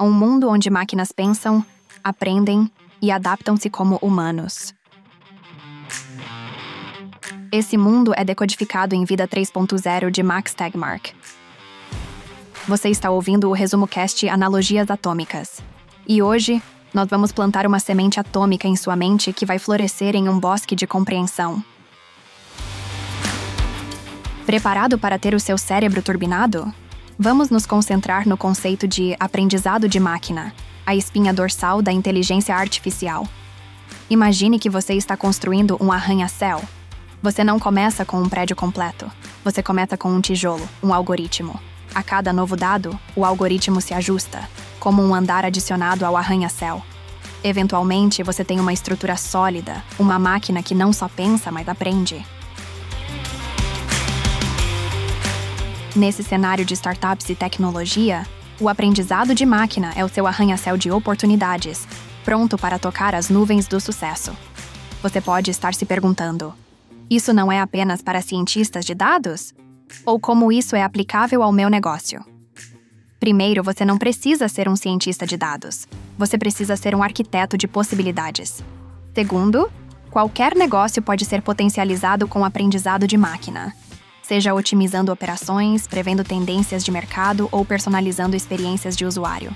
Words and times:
a 0.00 0.02
um 0.02 0.10
mundo 0.10 0.48
onde 0.48 0.70
máquinas 0.70 1.12
pensam, 1.12 1.62
aprendem 2.02 2.70
e 3.02 3.10
adaptam-se 3.10 3.68
como 3.68 3.98
humanos. 4.00 4.72
Esse 7.52 7.76
mundo 7.76 8.14
é 8.16 8.24
decodificado 8.24 8.94
em 8.94 9.04
Vida 9.04 9.28
3.0 9.28 10.10
de 10.10 10.22
Max 10.22 10.54
Tegmark. 10.54 11.10
Você 12.66 12.88
está 12.88 13.10
ouvindo 13.10 13.50
o 13.50 13.52
resumo 13.52 13.86
cast 13.86 14.26
Analogias 14.26 14.90
Atômicas. 14.90 15.62
E 16.08 16.22
hoje, 16.22 16.62
nós 16.94 17.06
vamos 17.06 17.30
plantar 17.30 17.66
uma 17.66 17.78
semente 17.78 18.18
atômica 18.18 18.66
em 18.66 18.76
sua 18.76 18.96
mente 18.96 19.34
que 19.34 19.44
vai 19.44 19.58
florescer 19.58 20.16
em 20.16 20.30
um 20.30 20.40
bosque 20.40 20.74
de 20.74 20.86
compreensão. 20.86 21.62
Preparado 24.46 24.98
para 24.98 25.18
ter 25.18 25.34
o 25.34 25.40
seu 25.40 25.58
cérebro 25.58 26.00
turbinado? 26.00 26.72
Vamos 27.22 27.50
nos 27.50 27.66
concentrar 27.66 28.26
no 28.26 28.34
conceito 28.34 28.88
de 28.88 29.14
aprendizado 29.20 29.86
de 29.86 30.00
máquina, 30.00 30.54
a 30.86 30.96
espinha 30.96 31.34
dorsal 31.34 31.82
da 31.82 31.92
inteligência 31.92 32.56
artificial. 32.56 33.28
Imagine 34.08 34.58
que 34.58 34.70
você 34.70 34.94
está 34.94 35.18
construindo 35.18 35.76
um 35.82 35.92
arranha-céu. 35.92 36.62
Você 37.22 37.44
não 37.44 37.60
começa 37.60 38.06
com 38.06 38.22
um 38.22 38.26
prédio 38.26 38.56
completo. 38.56 39.04
Você 39.44 39.62
começa 39.62 39.98
com 39.98 40.08
um 40.10 40.18
tijolo, 40.18 40.66
um 40.82 40.94
algoritmo. 40.94 41.60
A 41.94 42.02
cada 42.02 42.32
novo 42.32 42.56
dado, 42.56 42.98
o 43.14 43.22
algoritmo 43.22 43.82
se 43.82 43.92
ajusta, 43.92 44.48
como 44.78 45.02
um 45.02 45.14
andar 45.14 45.44
adicionado 45.44 46.06
ao 46.06 46.16
arranha-céu. 46.16 46.82
Eventualmente, 47.44 48.22
você 48.22 48.42
tem 48.42 48.58
uma 48.58 48.72
estrutura 48.72 49.18
sólida, 49.18 49.84
uma 49.98 50.18
máquina 50.18 50.62
que 50.62 50.74
não 50.74 50.90
só 50.90 51.06
pensa, 51.06 51.52
mas 51.52 51.68
aprende. 51.68 52.24
Nesse 55.96 56.22
cenário 56.22 56.64
de 56.64 56.74
startups 56.74 57.28
e 57.30 57.34
tecnologia, 57.34 58.24
o 58.60 58.68
aprendizado 58.68 59.34
de 59.34 59.44
máquina 59.44 59.92
é 59.96 60.04
o 60.04 60.08
seu 60.08 60.24
arranha-céu 60.24 60.76
de 60.76 60.88
oportunidades, 60.88 61.86
pronto 62.24 62.56
para 62.56 62.78
tocar 62.78 63.12
as 63.12 63.28
nuvens 63.28 63.66
do 63.66 63.80
sucesso. 63.80 64.32
Você 65.02 65.20
pode 65.20 65.50
estar 65.50 65.74
se 65.74 65.84
perguntando: 65.84 66.54
isso 67.10 67.32
não 67.32 67.50
é 67.50 67.60
apenas 67.60 68.02
para 68.02 68.22
cientistas 68.22 68.84
de 68.84 68.94
dados? 68.94 69.52
Ou 70.06 70.20
como 70.20 70.52
isso 70.52 70.76
é 70.76 70.82
aplicável 70.84 71.42
ao 71.42 71.50
meu 71.50 71.68
negócio? 71.68 72.24
Primeiro, 73.18 73.62
você 73.62 73.84
não 73.84 73.98
precisa 73.98 74.46
ser 74.48 74.68
um 74.68 74.76
cientista 74.76 75.26
de 75.26 75.36
dados. 75.36 75.88
Você 76.16 76.38
precisa 76.38 76.76
ser 76.76 76.94
um 76.94 77.02
arquiteto 77.02 77.58
de 77.58 77.66
possibilidades. 77.66 78.62
Segundo, 79.12 79.68
qualquer 80.08 80.54
negócio 80.54 81.02
pode 81.02 81.24
ser 81.24 81.42
potencializado 81.42 82.28
com 82.28 82.44
aprendizado 82.44 83.08
de 83.08 83.16
máquina 83.16 83.74
seja 84.30 84.54
otimizando 84.54 85.10
operações, 85.10 85.88
prevendo 85.88 86.22
tendências 86.22 86.84
de 86.84 86.92
mercado 86.92 87.48
ou 87.50 87.64
personalizando 87.64 88.36
experiências 88.36 88.96
de 88.96 89.04
usuário. 89.04 89.52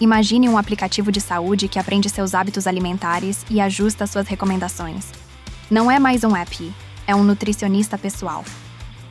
Imagine 0.00 0.48
um 0.48 0.56
aplicativo 0.56 1.12
de 1.12 1.20
saúde 1.20 1.68
que 1.68 1.78
aprende 1.78 2.08
seus 2.08 2.34
hábitos 2.34 2.66
alimentares 2.66 3.44
e 3.50 3.60
ajusta 3.60 4.06
suas 4.06 4.26
recomendações. 4.26 5.12
Não 5.70 5.90
é 5.90 5.98
mais 5.98 6.24
um 6.24 6.34
app, 6.34 6.72
é 7.06 7.14
um 7.14 7.22
nutricionista 7.22 7.98
pessoal. 7.98 8.42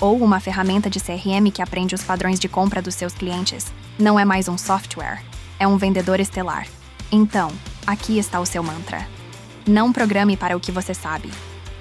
Ou 0.00 0.22
uma 0.22 0.38
ferramenta 0.38 0.88
de 0.88 1.00
CRM 1.00 1.50
que 1.52 1.60
aprende 1.60 1.96
os 1.96 2.04
padrões 2.04 2.38
de 2.38 2.48
compra 2.48 2.80
dos 2.80 2.94
seus 2.94 3.14
clientes. 3.14 3.66
Não 3.98 4.20
é 4.20 4.24
mais 4.24 4.46
um 4.46 4.56
software, 4.56 5.20
é 5.58 5.66
um 5.66 5.76
vendedor 5.76 6.20
estelar. 6.20 6.68
Então, 7.10 7.50
aqui 7.84 8.20
está 8.20 8.38
o 8.38 8.46
seu 8.46 8.62
mantra. 8.62 9.04
Não 9.66 9.92
programe 9.92 10.36
para 10.36 10.56
o 10.56 10.60
que 10.60 10.70
você 10.70 10.94
sabe. 10.94 11.28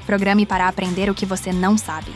Programe 0.08 0.44
para 0.44 0.68
aprender 0.68 1.08
o 1.08 1.14
que 1.14 1.26
você 1.26 1.54
não 1.54 1.78
sabe. 1.78 2.12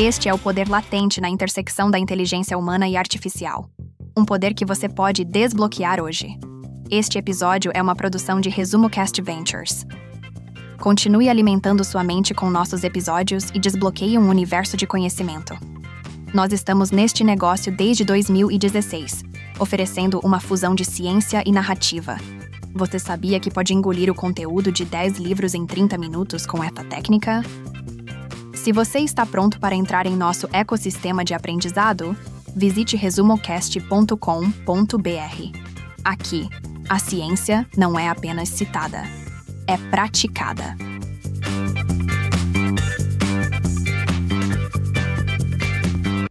Este 0.00 0.28
é 0.28 0.32
o 0.32 0.38
poder 0.38 0.68
latente 0.68 1.20
na 1.20 1.28
intersecção 1.28 1.90
da 1.90 1.98
inteligência 1.98 2.56
humana 2.56 2.88
e 2.88 2.96
artificial. 2.96 3.68
Um 4.16 4.24
poder 4.24 4.54
que 4.54 4.64
você 4.64 4.88
pode 4.88 5.24
desbloquear 5.24 6.00
hoje. 6.00 6.38
Este 6.88 7.18
episódio 7.18 7.72
é 7.74 7.82
uma 7.82 7.96
produção 7.96 8.40
de 8.40 8.48
Resumo 8.48 8.88
Cast 8.88 9.20
Ventures. 9.20 9.84
Continue 10.78 11.28
alimentando 11.28 11.82
sua 11.82 12.04
mente 12.04 12.32
com 12.32 12.48
nossos 12.48 12.84
episódios 12.84 13.50
e 13.52 13.58
desbloqueie 13.58 14.16
um 14.16 14.28
universo 14.28 14.76
de 14.76 14.86
conhecimento. 14.86 15.58
Nós 16.32 16.52
estamos 16.52 16.92
neste 16.92 17.24
negócio 17.24 17.76
desde 17.76 18.04
2016, 18.04 19.24
oferecendo 19.58 20.20
uma 20.22 20.38
fusão 20.38 20.76
de 20.76 20.84
ciência 20.84 21.42
e 21.44 21.50
narrativa. 21.50 22.18
Você 22.72 23.00
sabia 23.00 23.40
que 23.40 23.50
pode 23.50 23.74
engolir 23.74 24.08
o 24.08 24.14
conteúdo 24.14 24.70
de 24.70 24.84
10 24.84 25.18
livros 25.18 25.54
em 25.54 25.66
30 25.66 25.98
minutos 25.98 26.46
com 26.46 26.62
essa 26.62 26.84
técnica? 26.84 27.42
Se 28.68 28.72
você 28.72 28.98
está 28.98 29.24
pronto 29.24 29.58
para 29.58 29.74
entrar 29.74 30.04
em 30.04 30.14
nosso 30.14 30.46
ecossistema 30.52 31.24
de 31.24 31.32
aprendizado, 31.32 32.14
visite 32.54 32.98
resumocast.com.br. 32.98 34.14
Aqui, 36.04 36.50
a 36.86 36.98
ciência 36.98 37.66
não 37.74 37.98
é 37.98 38.10
apenas 38.10 38.50
citada, 38.50 39.04
é 39.66 39.78
praticada. 39.78 40.76